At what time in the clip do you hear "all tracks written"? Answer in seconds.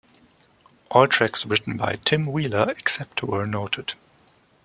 0.89-1.77